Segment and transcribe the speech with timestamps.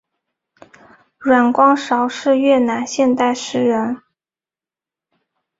[1.19, 4.01] 阮光韶是越南现代诗人。